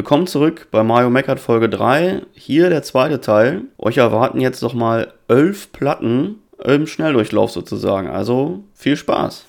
[0.00, 2.22] Willkommen zurück bei Mario Meckert Folge 3.
[2.32, 3.64] Hier der zweite Teil.
[3.76, 8.08] Euch erwarten jetzt nochmal elf Platten im Schnelldurchlauf sozusagen.
[8.08, 9.44] Also viel Spaß.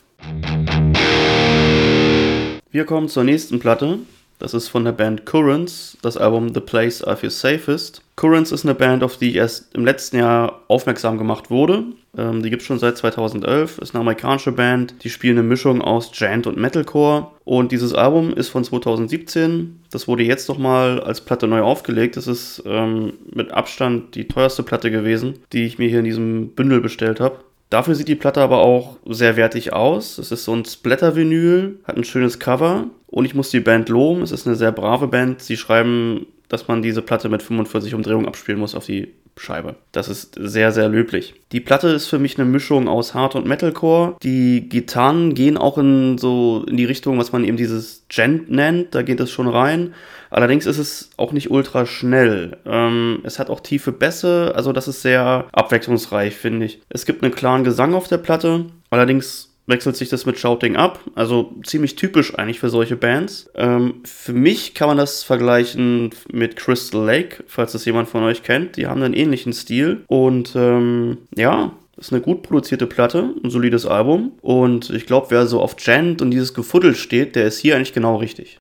[2.70, 4.00] Wir kommen zur nächsten Platte.
[4.40, 8.02] Das ist von der Band Currents, das Album The Place I Feel Safest.
[8.18, 11.86] Currents ist eine Band, auf die ich erst im letzten Jahr aufmerksam gemacht wurde.
[12.18, 14.96] Ähm, die gibt es schon seit 2011, ist eine amerikanische Band.
[15.04, 17.28] Die spielen eine Mischung aus Gent und Metalcore.
[17.46, 19.80] Und dieses Album ist von 2017.
[19.92, 22.18] Das wurde jetzt nochmal als Platte neu aufgelegt.
[22.18, 26.50] Das ist ähm, mit Abstand die teuerste Platte gewesen, die ich mir hier in diesem
[26.50, 27.40] Bündel bestellt habe.
[27.70, 30.18] Dafür sieht die Platte aber auch sehr wertig aus.
[30.18, 34.24] Es ist so ein Splatter-Vinyl, hat ein schönes Cover und ich muss die Band loben.
[34.24, 35.42] Es ist eine sehr brave Band.
[35.42, 39.76] Sie schreiben, dass man diese Platte mit 45 Umdrehungen abspielen muss auf die Scheibe.
[39.92, 41.34] Das ist sehr, sehr löblich.
[41.52, 44.16] Die Platte ist für mich eine Mischung aus Hard und Metalcore.
[44.22, 48.94] Die Gitarren gehen auch in so in die Richtung, was man eben dieses Gent nennt.
[48.94, 49.96] Da geht es schon rein.
[50.30, 52.58] Allerdings ist es auch nicht ultra schnell.
[52.66, 56.82] Ähm, es hat auch tiefe Bässe, also das ist sehr abwechslungsreich, finde ich.
[56.90, 58.66] Es gibt einen klaren Gesang auf der Platte.
[58.92, 61.00] Allerdings wechselt sich das mit Shouting ab.
[61.16, 63.50] Also ziemlich typisch eigentlich für solche Bands.
[63.56, 68.44] Ähm, für mich kann man das vergleichen mit Crystal Lake, falls das jemand von euch
[68.44, 68.78] kennt.
[68.78, 70.04] Die haben einen ähnlichen Stil.
[70.08, 74.34] Und ähm, ja, ist eine gut produzierte Platte, ein solides Album.
[74.42, 77.94] Und ich glaube, wer so auf Gent und dieses Gefuddel steht, der ist hier eigentlich
[77.94, 78.58] genau richtig.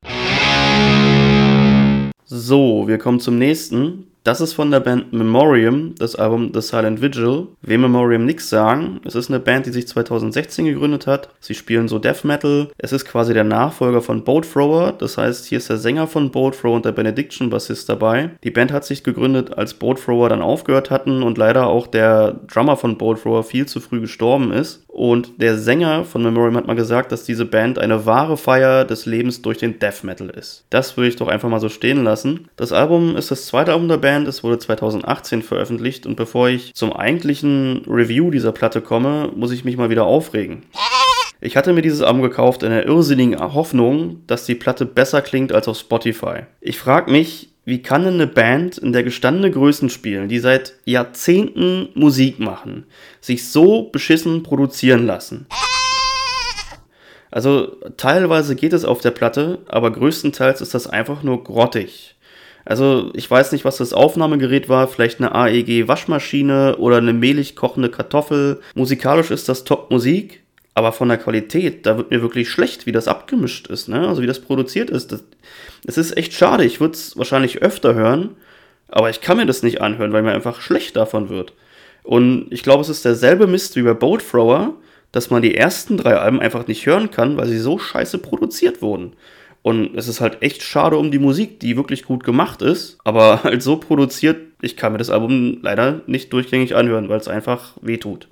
[2.27, 4.09] So, wir kommen zum nächsten.
[4.23, 7.47] Das ist von der Band Memoriam, das Album The Silent Vigil.
[7.63, 11.31] Wem Memoriam nichts sagen, es ist eine Band, die sich 2016 gegründet hat.
[11.41, 12.69] Sie spielen so Death Metal.
[12.77, 16.31] Es ist quasi der Nachfolger von Bolt Thrower, das heißt, hier ist der Sänger von
[16.31, 18.31] Bolt Thrower und der Benediction Bassist dabei.
[18.45, 22.41] Die Band hat sich gegründet, als Bolt Thrower dann aufgehört hatten und leider auch der
[22.53, 24.84] Drummer von Bolt Thrower viel zu früh gestorben ist.
[24.89, 29.07] Und der Sänger von Memoriam hat mal gesagt, dass diese Band eine wahre Feier des
[29.07, 30.67] Lebens durch den Death Metal ist.
[30.69, 32.49] Das würde ich doch einfach mal so stehen lassen.
[32.56, 34.26] Das Album ist das zweite Album der Band Band.
[34.26, 39.65] Es wurde 2018 veröffentlicht und bevor ich zum eigentlichen Review dieser Platte komme, muss ich
[39.65, 40.65] mich mal wieder aufregen.
[41.41, 45.53] Ich hatte mir dieses Album gekauft in der irrsinnigen Hoffnung, dass die Platte besser klingt
[45.53, 46.41] als auf Spotify.
[46.60, 50.75] Ich frage mich, wie kann denn eine Band, in der gestandene Größen spielen, die seit
[50.84, 52.87] Jahrzehnten Musik machen,
[53.20, 55.47] sich so beschissen produzieren lassen?
[57.31, 62.16] Also teilweise geht es auf der Platte, aber größtenteils ist das einfach nur grottig.
[62.65, 67.91] Also ich weiß nicht, was das Aufnahmegerät war, vielleicht eine AEG-Waschmaschine oder eine mehlig kochende
[67.91, 68.60] Kartoffel.
[68.75, 70.43] Musikalisch ist das Top-Musik,
[70.75, 74.06] aber von der Qualität, da wird mir wirklich schlecht, wie das abgemischt ist, ne?
[74.09, 75.12] also wie das produziert ist.
[75.12, 75.25] Das,
[75.84, 78.37] das ist echt schade, ich würde es wahrscheinlich öfter hören,
[78.88, 81.53] aber ich kann mir das nicht anhören, weil mir einfach schlecht davon wird.
[82.03, 84.75] Und ich glaube, es ist derselbe Mist wie bei Boat Thrower,
[85.12, 88.81] dass man die ersten drei Alben einfach nicht hören kann, weil sie so scheiße produziert
[88.81, 89.15] wurden.
[89.62, 93.41] Und es ist halt echt schade um die Musik, die wirklich gut gemacht ist, aber
[93.44, 97.72] halt so produziert, ich kann mir das Album leider nicht durchgängig anhören, weil es einfach
[97.82, 98.28] wehtut.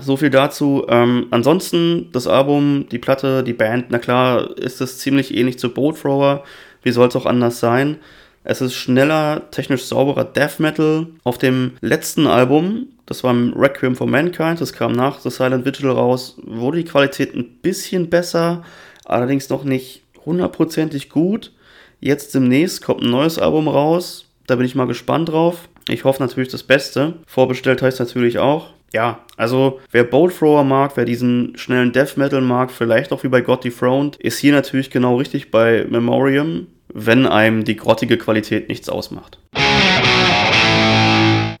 [0.00, 0.86] So viel dazu.
[0.88, 5.72] Ähm, ansonsten das Album, die Platte, die Band, na klar, ist es ziemlich ähnlich zu
[5.72, 6.44] Boat Thrower.
[6.82, 7.96] Wie soll es auch anders sein?
[8.44, 11.06] Es ist schneller, technisch sauberer Death Metal.
[11.24, 15.90] Auf dem letzten Album, das war Requiem for Mankind, das kam nach The Silent Vigil
[15.90, 18.62] raus, wurde die Qualität ein bisschen besser
[19.08, 21.52] allerdings noch nicht hundertprozentig gut.
[22.00, 24.26] Jetzt demnächst kommt ein neues Album raus.
[24.46, 25.68] Da bin ich mal gespannt drauf.
[25.88, 27.14] Ich hoffe natürlich das Beste.
[27.26, 28.70] Vorbestellt heißt natürlich auch.
[28.92, 33.28] Ja, also wer Bolt Thrower mag, wer diesen schnellen Death Metal mag, vielleicht auch wie
[33.28, 38.68] bei God Dethroned, ist hier natürlich genau richtig bei Memoriam, wenn einem die grottige Qualität
[38.68, 39.38] nichts ausmacht.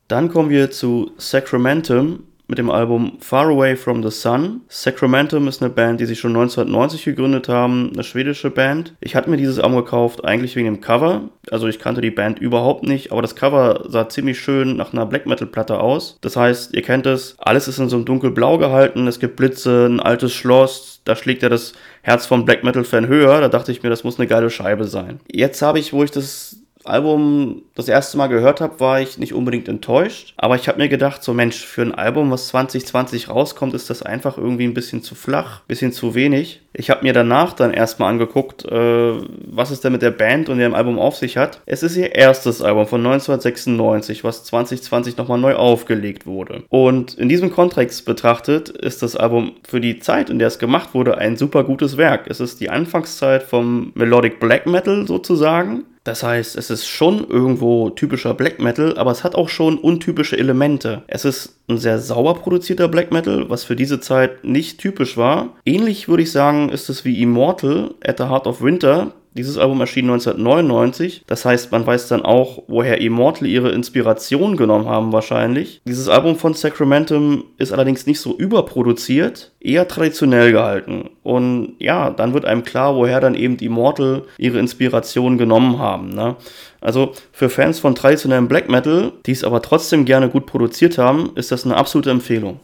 [0.08, 4.62] Dann kommen wir zu Sacramentum mit dem Album Far Away from the Sun.
[4.68, 8.94] Sacramentum ist eine Band, die sich schon 1990 gegründet haben, eine schwedische Band.
[9.00, 11.28] Ich hatte mir dieses Album gekauft, eigentlich wegen dem Cover.
[11.50, 15.06] Also ich kannte die Band überhaupt nicht, aber das Cover sah ziemlich schön nach einer
[15.06, 16.18] Black Metal Platte aus.
[16.22, 19.86] Das heißt, ihr kennt es, alles ist in so einem dunkelblau gehalten, es gibt Blitze,
[19.86, 21.72] ein altes Schloss, da schlägt ja das
[22.02, 23.40] Herz vom Black Metal Fan höher.
[23.40, 25.20] Da dachte ich mir, das muss eine geile Scheibe sein.
[25.30, 26.57] Jetzt habe ich, wo ich das
[26.88, 30.34] Album das erste Mal gehört habe, war ich nicht unbedingt enttäuscht.
[30.36, 34.02] Aber ich habe mir gedacht, so Mensch, für ein Album, was 2020 rauskommt, ist das
[34.02, 36.62] einfach irgendwie ein bisschen zu flach, ein bisschen zu wenig.
[36.72, 39.12] Ich habe mir danach dann erstmal angeguckt, äh,
[39.46, 41.60] was es denn mit der Band und dem Album auf sich hat.
[41.66, 46.62] Es ist ihr erstes Album von 1996, was 2020 nochmal neu aufgelegt wurde.
[46.68, 50.94] Und in diesem Kontext betrachtet ist das Album für die Zeit, in der es gemacht
[50.94, 52.26] wurde, ein super gutes Werk.
[52.28, 55.84] Es ist die Anfangszeit vom Melodic Black Metal sozusagen.
[56.08, 60.38] Das heißt, es ist schon irgendwo typischer Black Metal, aber es hat auch schon untypische
[60.38, 61.02] Elemente.
[61.06, 65.50] Es ist ein sehr sauber produzierter Black Metal, was für diese Zeit nicht typisch war.
[65.66, 69.80] Ähnlich würde ich sagen, ist es wie Immortal at the Heart of Winter, Dieses Album
[69.80, 71.22] erschien 1999.
[71.28, 75.80] Das heißt, man weiß dann auch, woher Immortal ihre Inspiration genommen haben wahrscheinlich.
[75.86, 81.10] Dieses Album von Sacramentum ist allerdings nicht so überproduziert, eher traditionell gehalten.
[81.22, 86.08] Und ja, dann wird einem klar, woher dann eben Immortal ihre Inspiration genommen haben.
[86.08, 86.34] Ne?
[86.80, 91.30] Also für Fans von traditionellem Black Metal, die es aber trotzdem gerne gut produziert haben,
[91.36, 92.58] ist das eine absolute Empfehlung.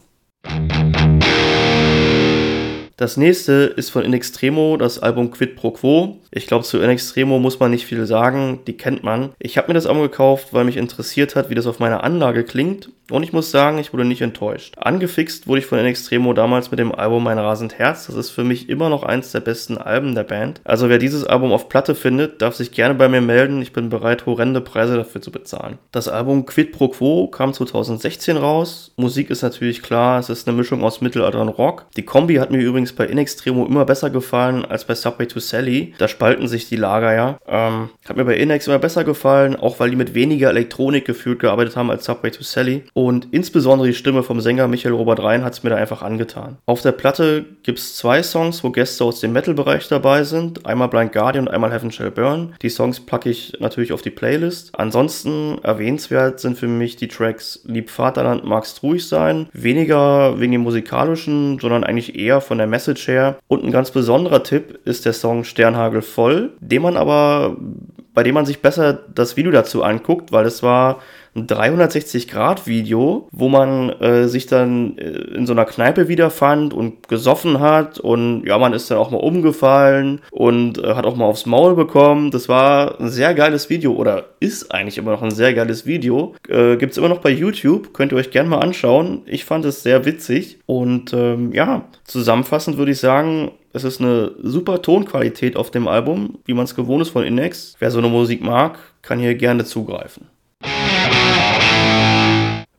[2.97, 6.21] Das nächste ist von In Extremo, das Album Quid Pro Quo.
[6.35, 9.29] Ich glaube, zu In Extremo muss man nicht viel sagen, die kennt man.
[9.39, 12.43] Ich habe mir das Album gekauft, weil mich interessiert hat, wie das auf meiner Anlage
[12.43, 12.89] klingt.
[13.11, 14.75] Und ich muss sagen, ich wurde nicht enttäuscht.
[14.77, 18.07] Angefixt wurde ich von In Extremo damals mit dem Album Mein Rasend Herz.
[18.07, 20.59] Das ist für mich immer noch eins der besten Alben der Band.
[20.63, 23.61] Also wer dieses Album auf Platte findet, darf sich gerne bei mir melden.
[23.61, 25.77] Ich bin bereit, horrende Preise dafür zu bezahlen.
[25.91, 28.91] Das Album Quid Pro Quo kam 2016 raus.
[28.97, 31.85] Musik ist natürlich klar, es ist eine Mischung aus Mittelalter und Rock.
[31.95, 35.39] Die Kombi hat mir übrigens bei In Extremo immer besser gefallen als bei Subway to
[35.39, 35.93] Sally.
[35.99, 37.37] Da spalten sich die Lager ja.
[37.47, 41.37] Ähm, hat mir bei Inex immer besser gefallen, auch weil die mit weniger Elektronik gefühlt
[41.37, 42.83] gearbeitet haben als Subway to Sally.
[42.93, 46.57] Und insbesondere die Stimme vom Sänger Michael Robert Rhein hat es mir da einfach angetan.
[46.65, 50.65] Auf der Platte gibt es zwei Songs, wo Gäste aus dem Metal-Bereich dabei sind.
[50.65, 52.55] Einmal Blind Guardian und einmal Heaven Shall Burn.
[52.63, 54.71] Die Songs packe ich natürlich auf die Playlist.
[54.73, 59.47] Ansonsten erwähnenswert sind für mich die Tracks Lieb Vaterland magst ruhig sein.
[59.53, 63.37] Weniger wegen dem musikalischen, sondern eigentlich eher von der Message her.
[63.47, 67.57] Und ein ganz besonderer Tipp ist der Song Sternhagel voll, den man aber,
[68.13, 70.99] bei dem man sich besser das Video dazu anguckt, weil es war
[71.35, 77.59] ein 360-Grad-Video, wo man äh, sich dann äh, in so einer Kneipe wiederfand und gesoffen
[77.59, 81.45] hat und ja, man ist dann auch mal umgefallen und äh, hat auch mal aufs
[81.45, 82.31] Maul bekommen.
[82.31, 86.35] Das war ein sehr geiles Video oder ist eigentlich immer noch ein sehr geiles Video.
[86.47, 89.23] Äh, Gibt es immer noch bei YouTube, könnt ihr euch gerne mal anschauen.
[89.25, 94.31] Ich fand es sehr witzig und ähm, ja, zusammenfassend würde ich sagen, es ist eine
[94.41, 97.75] super Tonqualität auf dem Album, wie man es gewohnt ist von Inex.
[97.79, 100.27] Wer so eine Musik mag, kann hier gerne zugreifen.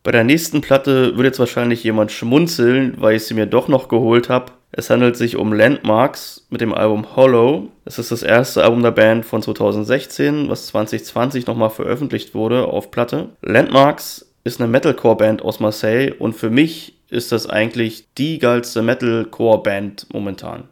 [0.03, 3.89] Bei der nächsten Platte wird jetzt wahrscheinlich jemand schmunzeln, weil ich sie mir doch noch
[3.89, 4.53] geholt habe.
[4.73, 7.69] Es handelt sich um Landmarks mit dem Album Hollow.
[7.85, 12.91] Es ist das erste Album der Band von 2016, was 2020 nochmal veröffentlicht wurde auf
[12.91, 13.29] Platte.
[13.43, 20.07] Landmarks ist eine Metalcore-Band aus Marseille und für mich ist das eigentlich die geilste Metalcore-Band
[20.13, 20.69] momentan.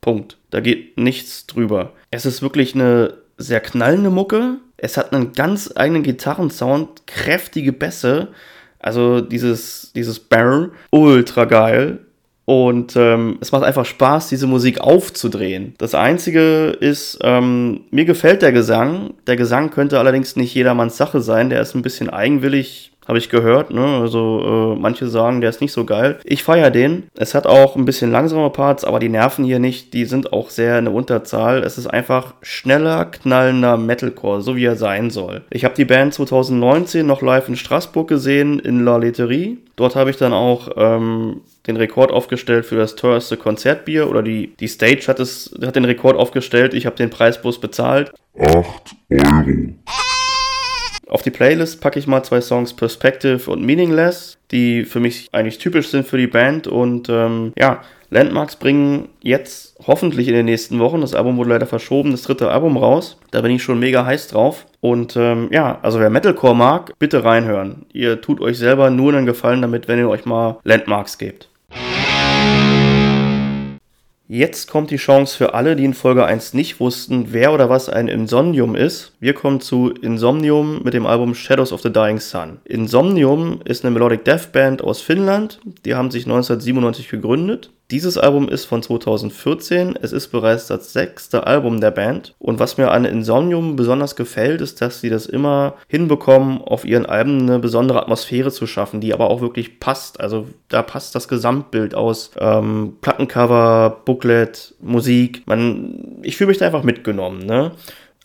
[0.00, 0.36] Punkt.
[0.50, 1.92] Da geht nichts drüber.
[2.10, 4.56] Es ist wirklich eine sehr knallende Mucke.
[4.76, 8.28] Es hat einen ganz eigenen Gitarrensound, kräftige Bässe.
[8.78, 12.00] Also dieses, dieses Barrel, ultra geil.
[12.44, 15.74] Und ähm, es macht einfach Spaß, diese Musik aufzudrehen.
[15.76, 19.12] Das Einzige ist, ähm, mir gefällt der Gesang.
[19.26, 21.50] Der Gesang könnte allerdings nicht jedermanns Sache sein.
[21.50, 23.70] Der ist ein bisschen eigenwillig habe ich gehört.
[23.70, 23.84] Ne?
[24.00, 26.18] Also äh, manche sagen, der ist nicht so geil.
[26.24, 27.04] Ich feiere den.
[27.16, 29.94] Es hat auch ein bisschen langsame Parts, aber die nerven hier nicht.
[29.94, 31.62] Die sind auch sehr in der Unterzahl.
[31.62, 35.42] Es ist einfach schneller, knallender Metalcore, so wie er sein soll.
[35.50, 39.58] Ich habe die Band 2019 noch live in Straßburg gesehen, in La Laiterie.
[39.76, 44.54] Dort habe ich dann auch ähm, den Rekord aufgestellt für das teuerste Konzertbier oder die,
[44.56, 46.74] die Stage hat, es, hat den Rekord aufgestellt.
[46.74, 48.12] Ich habe den Preisbus bezahlt.
[48.38, 48.56] 8
[49.10, 50.07] Euro.
[51.08, 55.58] Auf die Playlist packe ich mal zwei Songs Perspective und Meaningless, die für mich eigentlich
[55.58, 56.66] typisch sind für die Band.
[56.66, 61.66] Und ähm, ja, Landmarks bringen jetzt hoffentlich in den nächsten Wochen, das Album wurde leider
[61.66, 63.18] verschoben, das dritte Album raus.
[63.30, 64.66] Da bin ich schon mega heiß drauf.
[64.80, 67.86] Und ähm, ja, also wer Metalcore mag, bitte reinhören.
[67.92, 71.48] Ihr tut euch selber nur einen Gefallen damit, wenn ihr euch mal Landmarks gebt.
[74.30, 77.88] Jetzt kommt die Chance für alle, die in Folge 1 nicht wussten, wer oder was
[77.88, 79.12] ein Insomnium ist.
[79.20, 82.58] Wir kommen zu Insomnium mit dem Album Shadows of the Dying Sun.
[82.66, 85.60] Insomnium ist eine Melodic Death Band aus Finnland.
[85.86, 87.70] Die haben sich 1997 gegründet.
[87.90, 89.98] Dieses Album ist von 2014.
[90.02, 92.34] Es ist bereits das sechste Album der Band.
[92.38, 97.06] Und was mir an Insomnium besonders gefällt, ist, dass sie das immer hinbekommen, auf ihren
[97.06, 100.20] Alben eine besondere Atmosphäre zu schaffen, die aber auch wirklich passt.
[100.20, 105.44] Also da passt das Gesamtbild aus ähm, Plattencover, Booklet, Musik.
[105.46, 107.46] Man, ich fühle mich da einfach mitgenommen.
[107.46, 107.72] Ne?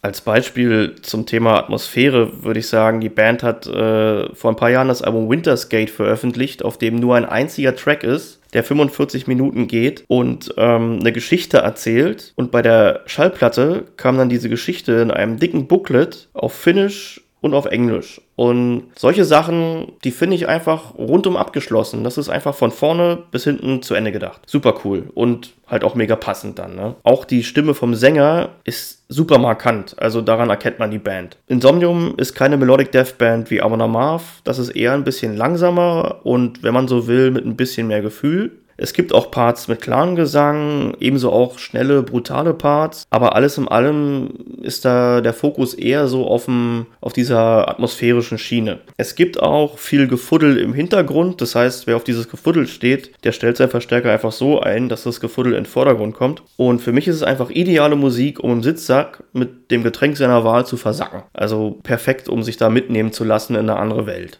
[0.03, 4.69] Als Beispiel zum Thema Atmosphäre würde ich sagen, die Band hat äh, vor ein paar
[4.69, 9.67] Jahren das Album Wintersgate veröffentlicht, auf dem nur ein einziger Track ist, der 45 Minuten
[9.69, 12.33] geht und ähm, eine Geschichte erzählt.
[12.35, 17.53] Und bei der Schallplatte kam dann diese Geschichte in einem dicken Booklet auf Finnisch und
[17.53, 18.21] auf Englisch.
[18.37, 22.05] Und solche Sachen, die finde ich einfach rundum abgeschlossen.
[22.05, 24.41] Das ist einfach von vorne bis hinten zu Ende gedacht.
[24.45, 26.75] Super cool und halt auch mega passend dann.
[26.75, 26.95] Ne?
[27.03, 29.95] Auch die Stimme vom Sänger ist super markant.
[29.99, 31.37] Also daran erkennt man die Band.
[31.47, 34.23] Insomnium ist keine Melodic Death Band wie Amon Amarth.
[34.45, 38.01] Das ist eher ein bisschen langsamer und wenn man so will, mit ein bisschen mehr
[38.01, 38.51] Gefühl.
[38.77, 43.67] Es gibt auch Parts mit klaren Gesang, ebenso auch schnelle, brutale Parts, aber alles in
[43.67, 44.29] allem
[44.61, 48.79] ist da der Fokus eher so auf, dem, auf dieser atmosphärischen Schiene.
[48.97, 53.31] Es gibt auch viel Gefuddel im Hintergrund, das heißt, wer auf dieses Gefuddel steht, der
[53.31, 56.43] stellt seinen Verstärker einfach so ein, dass das Gefuddel in den Vordergrund kommt.
[56.57, 60.43] Und für mich ist es einfach ideale Musik, um im Sitzsack mit dem Getränk seiner
[60.43, 61.23] Wahl zu versacken.
[61.33, 64.39] Also perfekt, um sich da mitnehmen zu lassen in eine andere Welt.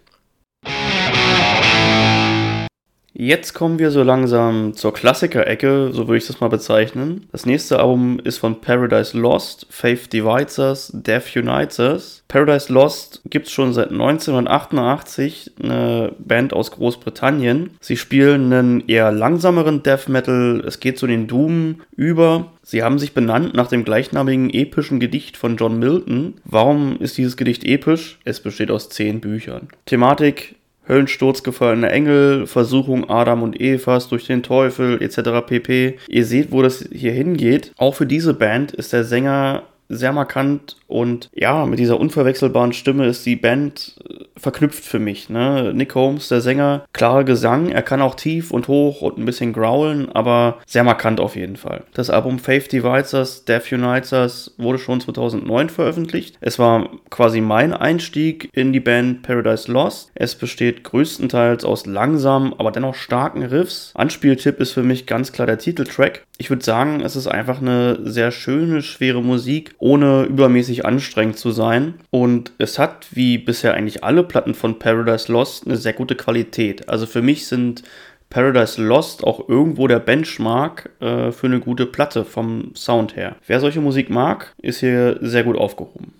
[3.15, 7.27] Jetzt kommen wir so langsam zur Klassiker-Ecke, so würde ich das mal bezeichnen.
[7.31, 12.23] Das nächste Album ist von Paradise Lost, Faith Divides Us, Death Unites Us.
[12.27, 17.77] Paradise Lost gibt es schon seit 1988, eine Band aus Großbritannien.
[17.79, 22.51] Sie spielen einen eher langsameren Death Metal, es geht zu den Doom über.
[22.63, 26.35] Sie haben sich benannt nach dem gleichnamigen epischen Gedicht von John Milton.
[26.45, 28.17] Warum ist dieses Gedicht episch?
[28.23, 29.67] Es besteht aus zehn Büchern.
[29.85, 30.55] Thematik
[30.87, 35.45] Höllensturz gefallene Engel, Versuchung Adam und Evas durch den Teufel etc.
[35.45, 35.97] pp.
[36.07, 37.73] Ihr seht, wo das hier hingeht.
[37.77, 43.07] Auch für diese Band ist der Sänger sehr markant und ja, mit dieser unverwechselbaren Stimme
[43.07, 45.27] ist die Band äh, verknüpft für mich.
[45.27, 45.71] Ne?
[45.73, 49.53] Nick Holmes, der Sänger, klarer Gesang, er kann auch tief und hoch und ein bisschen
[49.53, 51.83] growlen, aber sehr markant auf jeden Fall.
[51.95, 56.37] Das Album Faith Divides Us, Death Unites Us wurde schon 2009 veröffentlicht.
[56.41, 60.11] Es war quasi mein Einstieg in die Band Paradise Lost.
[60.13, 63.93] Es besteht größtenteils aus langsamen, aber dennoch starken Riffs.
[63.95, 66.23] Anspieltipp ist für mich ganz klar der Titeltrack.
[66.37, 71.51] Ich würde sagen, es ist einfach eine sehr schöne, schwere Musik, ohne übermäßig anstrengend zu
[71.51, 71.95] sein.
[72.09, 76.89] Und es hat, wie bisher eigentlich alle Platten von Paradise Lost, eine sehr gute Qualität.
[76.89, 77.83] Also für mich sind
[78.29, 83.35] Paradise Lost auch irgendwo der Benchmark äh, für eine gute Platte vom Sound her.
[83.45, 86.13] Wer solche Musik mag, ist hier sehr gut aufgehoben.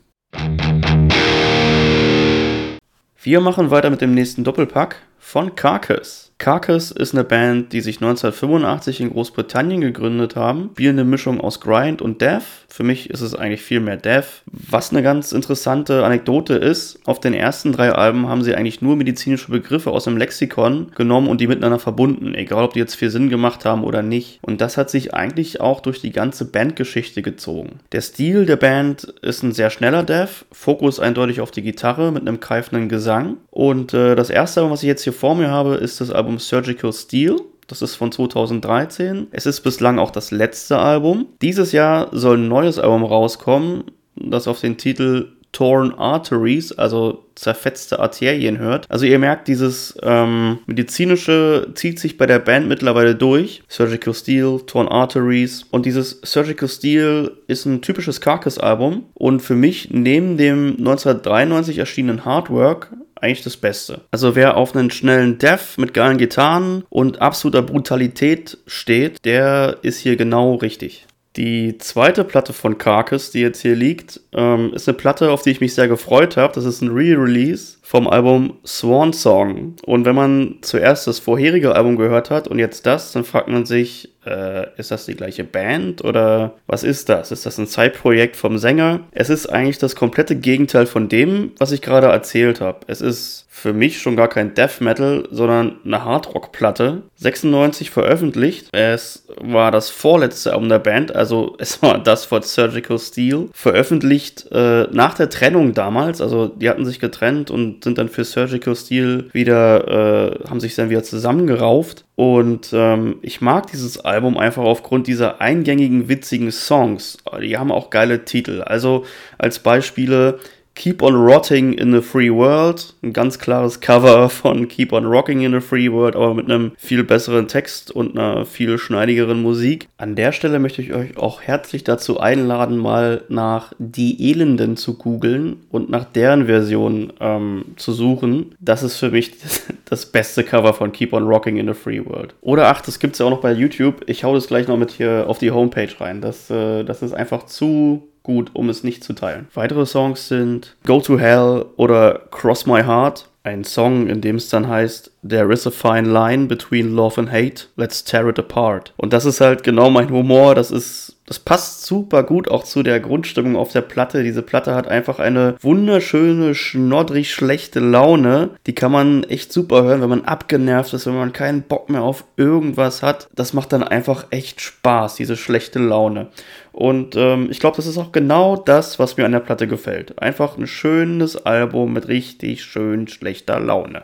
[3.22, 6.34] Wir machen weiter mit dem nächsten Doppelpack von Carcass.
[6.38, 10.72] Carcass ist eine Band, die sich 1985 in Großbritannien gegründet haben.
[10.74, 12.44] Spielen eine Mischung aus Grind und Death.
[12.68, 14.44] Für mich ist es eigentlich viel mehr Death.
[14.48, 18.98] Was eine ganz interessante Anekdote ist, auf den ersten drei Alben haben sie eigentlich nur
[18.98, 23.10] medizinische Begriffe aus dem Lexikon genommen und die miteinander verbunden, egal ob die jetzt viel
[23.10, 24.40] Sinn gemacht haben oder nicht.
[24.42, 27.80] Und das hat sich eigentlich auch durch die ganze Bandgeschichte gezogen.
[27.94, 32.28] Der Stil der Band ist ein sehr schneller Death, Fokus eindeutig auf die Gitarre mit
[32.28, 33.38] einem greifenden Gesang.
[33.54, 36.40] Und äh, das erste Album, was ich jetzt hier vor mir habe, ist das Album
[36.40, 37.36] Surgical Steel.
[37.68, 39.28] Das ist von 2013.
[39.30, 41.28] Es ist bislang auch das letzte Album.
[41.44, 43.84] Dieses Jahr soll ein neues Album rauskommen,
[44.16, 48.88] das auf den Titel Torn Arteries, also zerfetzte Arterien hört.
[48.90, 53.62] Also ihr merkt, dieses ähm, medizinische zieht sich bei der Band mittlerweile durch.
[53.70, 59.92] Surgical Steel, Torn Arteries und dieses Surgical Steel ist ein typisches Carcass-Album und für mich
[59.92, 62.90] neben dem 1993 erschienenen Hardwork
[63.24, 64.02] eigentlich das Beste.
[64.12, 70.00] Also wer auf einen schnellen Death mit geilen Gitarren und absoluter Brutalität steht, der ist
[70.00, 71.08] hier genau richtig.
[71.36, 75.50] Die zweite Platte von Carcass, die jetzt hier liegt, ähm, ist eine Platte, auf die
[75.50, 76.54] ich mich sehr gefreut habe.
[76.54, 79.76] Das ist ein Re-Release vom Album Swan Song.
[79.84, 83.66] Und wenn man zuerst das vorherige Album gehört hat und jetzt das, dann fragt man
[83.66, 87.32] sich, äh, ist das die gleiche Band oder was ist das?
[87.32, 89.02] Ist das ein Zeitprojekt vom Sänger?
[89.12, 92.82] Es ist eigentlich das komplette Gegenteil von dem, was ich gerade erzählt habe.
[92.86, 97.04] Es ist für mich schon gar kein Death Metal, sondern eine Hardrock-Platte.
[97.18, 98.68] 96 veröffentlicht.
[98.72, 103.50] Es war das vorletzte Album der Band, also es war das von Surgical Steel.
[103.54, 108.24] Veröffentlicht äh, nach der Trennung damals, also die hatten sich getrennt und sind dann für
[108.24, 112.06] Surgical Steel wieder, äh, haben sich dann wieder zusammengerauft.
[112.16, 117.20] Und ähm, ich mag dieses Album einfach aufgrund dieser eingängigen, witzigen Songs.
[117.40, 118.64] Die haben auch geile Titel.
[118.64, 119.06] Also
[119.38, 120.40] als Beispiele
[120.76, 122.96] Keep on Rotting in a Free World.
[123.04, 126.72] Ein ganz klares Cover von Keep on Rocking in a Free World, aber mit einem
[126.78, 129.88] viel besseren Text und einer viel schneidigeren Musik.
[129.98, 134.98] An der Stelle möchte ich euch auch herzlich dazu einladen, mal nach Die Elenden zu
[134.98, 138.56] googeln und nach deren Version ähm, zu suchen.
[138.60, 139.34] Das ist für mich
[139.86, 142.34] das beste Cover von Keep on Rocking in a Free World.
[142.42, 144.02] Oder ach, das gibt es ja auch noch bei YouTube.
[144.08, 146.20] Ich hau das gleich noch mit hier auf die Homepage rein.
[146.20, 149.48] Das, äh, das ist einfach zu gut, um es nicht zu teilen.
[149.54, 153.28] Weitere Songs sind Go to Hell oder Cross My Heart.
[153.46, 157.30] Ein Song, in dem es dann heißt, There is a fine line between love and
[157.30, 158.94] hate, let's tear it apart.
[158.96, 162.84] Und das ist halt genau mein Humor, das ist, das passt super gut auch zu
[162.84, 164.24] der Grundstimmung auf der Platte.
[164.24, 168.52] Diese Platte hat einfach eine wunderschöne, schnoddrig schlechte Laune.
[168.68, 172.02] Die kann man echt super hören, wenn man abgenervt ist, wenn man keinen Bock mehr
[172.02, 173.30] auf irgendwas hat.
[173.34, 176.28] Das macht dann einfach echt Spaß, diese schlechte Laune.
[176.72, 180.22] Und ähm, ich glaube, das ist auch genau das, was mir an der Platte gefällt.
[180.22, 184.04] Einfach ein schönes Album mit richtig schön schlechter Laune.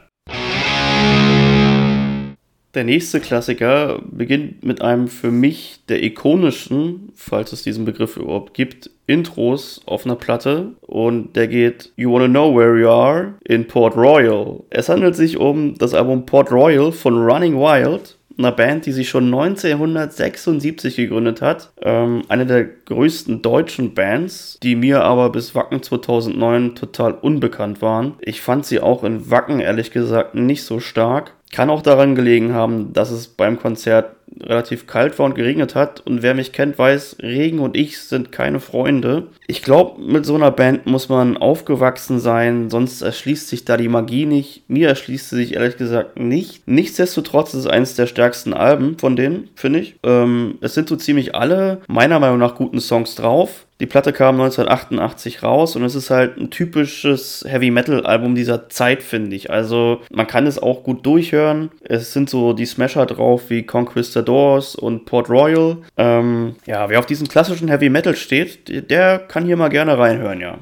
[2.76, 8.54] Der nächste Klassiker beginnt mit einem für mich der ikonischen, falls es diesen Begriff überhaupt
[8.54, 13.66] gibt, Intros auf einer Platte und der geht You Wanna Know Where You Are in
[13.68, 14.60] Port Royal.
[14.70, 19.10] Es handelt sich um das Album Port Royal von Running Wild einer Band, die sich
[19.10, 21.72] schon 1976 gegründet hat.
[21.82, 28.16] Ähm, eine der größten deutschen Bands, die mir aber bis Wacken 2009 total unbekannt waren.
[28.22, 31.34] Ich fand sie auch in Wacken ehrlich gesagt nicht so stark.
[31.52, 36.06] Kann auch daran gelegen haben, dass es beim Konzert relativ kalt war und geregnet hat.
[36.06, 39.28] Und wer mich kennt, weiß, Regen und ich sind keine Freunde.
[39.48, 43.90] Ich glaube, mit so einer Band muss man aufgewachsen sein, sonst erschließt sich da die
[43.90, 44.70] Magie nicht.
[44.70, 46.68] Mir erschließt sie sich ehrlich gesagt nicht.
[46.68, 49.96] Nichtsdestotrotz ist es eines der stärksten Alben von denen, finde ich.
[50.04, 53.66] Ähm, es sind so ziemlich alle meiner Meinung nach guten Songs drauf.
[53.80, 58.68] Die Platte kam 1988 raus und es ist halt ein typisches Heavy Metal Album dieser
[58.68, 59.52] Zeit, finde ich.
[59.52, 61.72] Also man kann es auch gut durchhören.
[61.82, 65.78] Es sind so die Smasher drauf wie Conquistadors und Port Royal.
[65.96, 70.42] Ähm, ja, wer auf diesen klassischen Heavy Metal steht, der kann hier mal gerne reinhören,
[70.42, 70.58] ja.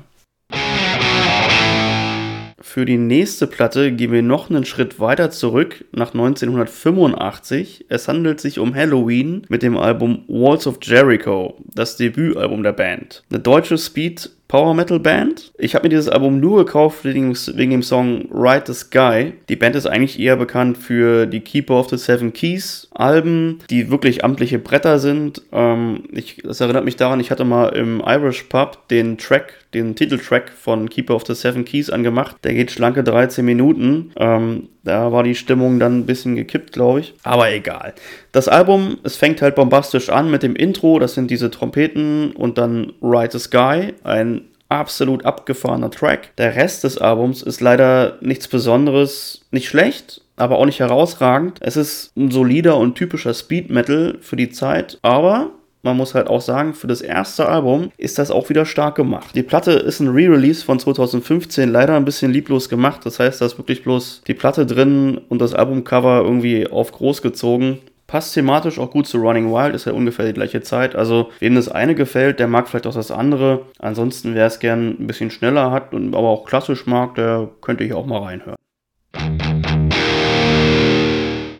[2.77, 7.85] Für die nächste Platte gehen wir noch einen Schritt weiter zurück nach 1985.
[7.89, 13.23] Es handelt sich um Halloween mit dem Album Walls of Jericho, das Debütalbum der Band.
[13.31, 15.51] Eine deutsche Speed Power Metal Band.
[15.57, 19.33] Ich habe mir dieses Album nur gekauft wegen, dem Song Ride the Sky.
[19.49, 23.91] Die Band ist eigentlich eher bekannt für die Keeper of the Seven Keys Alben, die
[23.91, 25.41] wirklich amtliche Bretter sind.
[25.51, 29.95] Ähm, ich, das erinnert mich daran, ich hatte mal im Irish Pub den Track, den
[29.95, 32.37] Titeltrack von Keeper of the Seven Keys angemacht.
[32.43, 34.11] Der geht schlanke 13 Minuten.
[34.15, 37.13] Ähm, da war die Stimmung dann ein bisschen gekippt, glaube ich.
[37.23, 37.93] Aber egal.
[38.31, 40.97] Das Album, es fängt halt bombastisch an mit dem Intro.
[40.97, 44.36] Das sind diese Trompeten und dann Ride the Sky, ein
[44.69, 46.35] absolut abgefahrener Track.
[46.37, 51.59] Der Rest des Albums ist leider nichts Besonderes, nicht schlecht, aber auch nicht herausragend.
[51.61, 55.51] Es ist ein solider und typischer Speed Metal für die Zeit, aber
[55.83, 59.35] man muss halt auch sagen, für das erste Album ist das auch wieder stark gemacht.
[59.35, 63.05] Die Platte ist ein Re-Release von 2015, leider ein bisschen lieblos gemacht.
[63.05, 67.21] Das heißt, da ist wirklich bloß die Platte drin und das Albumcover irgendwie auf groß
[67.21, 67.79] gezogen.
[68.07, 70.95] Passt thematisch auch gut zu Running Wild, ist ja ungefähr die gleiche Zeit.
[70.95, 73.65] Also, wem das eine gefällt, der mag vielleicht auch das andere.
[73.79, 77.83] Ansonsten, wer es gern ein bisschen schneller hat und aber auch klassisch mag, der könnte
[77.83, 78.55] hier auch mal reinhören.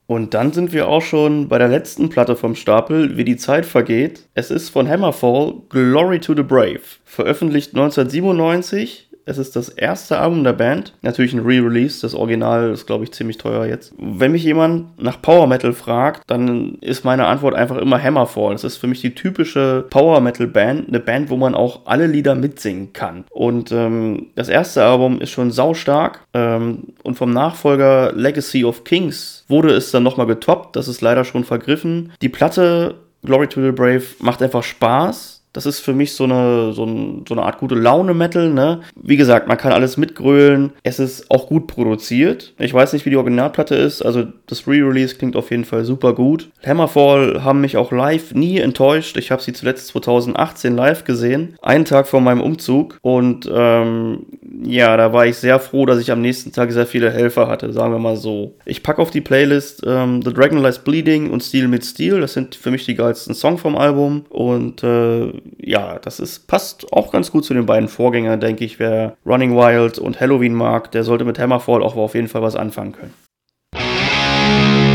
[0.06, 3.66] Und dann sind wir auch schon bei der letzten Platte vom Stapel, wie die Zeit
[3.66, 4.30] vergeht.
[4.34, 10.44] Es ist von Hammerfall Glory to the Brave, veröffentlicht 1997 es ist das erste Album
[10.44, 10.94] der Band.
[11.02, 12.02] Natürlich ein Re-Release.
[12.02, 13.94] Das Original ist, glaube ich, ziemlich teuer jetzt.
[13.98, 18.54] Wenn mich jemand nach Power Metal fragt, dann ist meine Antwort einfach immer Hammerfall.
[18.54, 20.88] Das ist für mich die typische Power Metal Band.
[20.88, 23.26] Eine Band, wo man auch alle Lieder mitsingen kann.
[23.30, 26.22] Und ähm, das erste Album ist schon saustark.
[26.34, 30.78] Ähm, und vom Nachfolger Legacy of Kings wurde es dann nochmal getoppt.
[30.78, 32.13] Das ist leider schon vergriffen.
[32.22, 36.72] Die Platte Glory to the Brave macht einfach Spaß das ist für mich so eine,
[36.72, 38.52] so, ein, so eine Art gute Laune-Metal.
[38.52, 38.82] Ne?
[38.96, 40.74] Wie gesagt, man kann alles mitgrölen.
[40.84, 42.54] Es ist auch gut produziert.
[42.60, 44.04] Ich weiß nicht, wie die Originalplatte ist.
[44.04, 46.52] Also das Re-Release klingt auf jeden Fall super gut.
[46.63, 49.17] Hammerfall haben mich auch live nie enttäuscht.
[49.17, 51.56] Ich habe sie zuletzt 2018 live gesehen.
[51.63, 53.00] Einen Tag vor meinem Umzug.
[53.02, 54.28] Und ähm,
[54.63, 57.74] ja, da war ich sehr froh, dass ich am nächsten Tag sehr viele Helfer hatte.
[57.74, 58.54] Sagen wir mal so.
[58.65, 62.22] Ich packe auf die Playlist ähm, The Dragon Lies Bleeding und Steel mit Steel.
[62.22, 64.26] Das sind für mich die geilsten Songs vom Album.
[64.30, 68.80] Und äh, ja, das ist, passt auch ganz gut zu den beiden Vorgängern, denke ich.
[68.80, 72.56] Wer Running Wild und Halloween mag, der sollte mit Hammerfall auch auf jeden Fall was
[72.56, 74.87] anfangen können.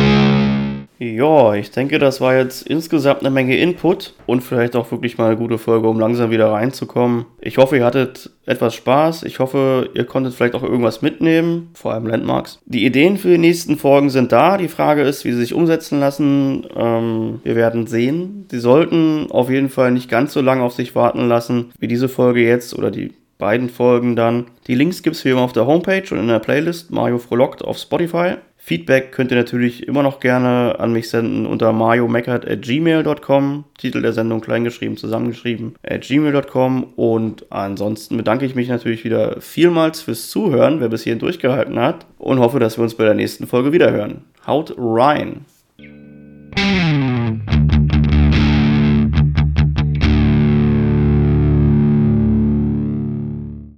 [1.03, 5.27] Ja, ich denke, das war jetzt insgesamt eine Menge Input und vielleicht auch wirklich mal
[5.27, 7.27] eine gute Folge, um langsam wieder reinzukommen.
[7.41, 9.25] Ich hoffe, ihr hattet etwas Spaß.
[9.25, 12.61] Ich hoffe, ihr konntet vielleicht auch irgendwas mitnehmen, vor allem Landmarks.
[12.67, 14.57] Die Ideen für die nächsten Folgen sind da.
[14.59, 16.69] Die Frage ist, wie sie sich umsetzen lassen.
[16.77, 18.47] Ähm, wir werden sehen.
[18.49, 22.09] Sie sollten auf jeden Fall nicht ganz so lange auf sich warten lassen, wie diese
[22.09, 24.47] Folge jetzt oder die beiden Folgen dann.
[24.69, 27.65] Die Links gibt es wie immer auf der Homepage und in der Playlist Mario Frohlockt
[27.65, 28.37] auf Spotify.
[28.65, 33.65] Feedback könnt ihr natürlich immer noch gerne an mich senden unter mariomeckert.gmail.com.
[33.77, 36.85] Titel der Sendung kleingeschrieben, zusammengeschrieben, at gmail.com.
[36.95, 42.07] Und ansonsten bedanke ich mich natürlich wieder vielmals fürs Zuhören, wer bis hierhin durchgehalten hat.
[42.19, 44.23] Und hoffe, dass wir uns bei der nächsten Folge wiederhören.
[44.47, 45.45] Haut rein!